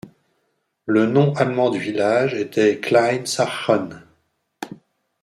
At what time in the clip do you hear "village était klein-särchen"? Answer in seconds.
1.77-4.01